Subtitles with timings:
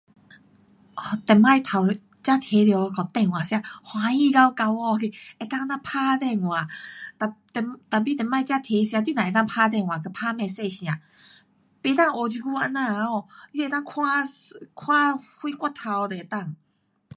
[0.03, 6.67] 以前头一，才提到电话手机欢喜到到饱去，能够这样打电话，
[7.19, 10.97] 哒，tapi 以前刚提的时间你只能够打电话跟打 message nia，
[11.83, 14.27] 不能像这久这样哦，你能够看，
[14.75, 16.55] 看什骨头都能够。